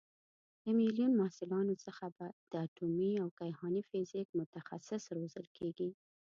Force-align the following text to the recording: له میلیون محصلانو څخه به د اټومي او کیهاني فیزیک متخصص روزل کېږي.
له 0.63 0.71
میلیون 0.79 1.11
محصلانو 1.21 1.73
څخه 1.85 2.05
به 2.15 2.27
د 2.51 2.53
اټومي 2.65 3.11
او 3.23 3.27
کیهاني 3.39 3.81
فیزیک 3.89 4.27
متخصص 4.39 5.03
روزل 5.17 5.45
کېږي. 5.57 5.89